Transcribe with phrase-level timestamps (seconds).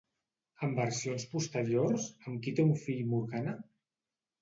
[0.67, 3.59] En versions posteriors, amb qui té un fill Morgana?